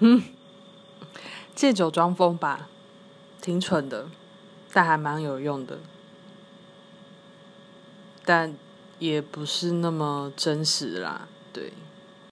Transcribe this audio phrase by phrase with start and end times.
[0.00, 0.22] 嗯。
[1.54, 2.68] 借酒装疯吧
[3.42, 4.06] 挺蠢的
[4.72, 5.78] 但还蛮有用的。
[8.24, 8.54] 但
[8.98, 11.72] 也不是那么真实啦对。